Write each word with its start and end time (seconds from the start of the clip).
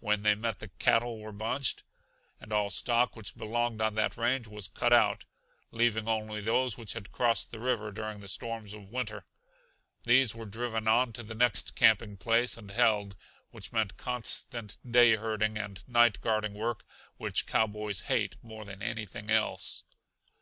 When 0.00 0.20
they 0.20 0.34
met 0.34 0.58
the 0.58 0.68
cattle 0.68 1.18
were 1.18 1.32
bunched, 1.32 1.82
and 2.38 2.52
all 2.52 2.68
stock 2.68 3.16
which 3.16 3.34
belonged 3.38 3.80
on 3.80 3.94
that 3.94 4.18
range 4.18 4.46
was 4.46 4.68
cut 4.68 4.92
out, 4.92 5.24
leaving 5.70 6.06
only 6.06 6.42
those 6.42 6.76
which 6.76 6.92
had 6.92 7.10
crossed 7.10 7.50
the 7.50 7.58
river 7.58 7.90
during 7.90 8.20
the 8.20 8.28
storms 8.28 8.74
of 8.74 8.90
winter. 8.90 9.24
These 10.04 10.34
were 10.34 10.44
driven 10.44 10.86
on 10.86 11.14
to 11.14 11.22
the 11.22 11.34
next 11.34 11.74
camping 11.74 12.18
place 12.18 12.58
and 12.58 12.70
held, 12.70 13.16
which 13.50 13.72
meant 13.72 13.96
constant 13.96 14.76
day 14.86 15.16
herding 15.16 15.56
and 15.56 15.82
night 15.88 16.20
guarding 16.20 16.52
work 16.52 16.84
which 17.16 17.46
cowboys 17.46 18.02
hate 18.02 18.36
more 18.42 18.66
than 18.66 18.82
anything 18.82 19.30
else. 19.30 19.84